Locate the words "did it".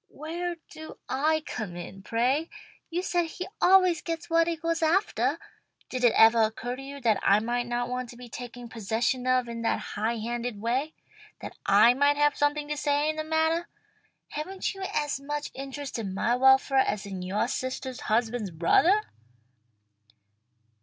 5.89-6.15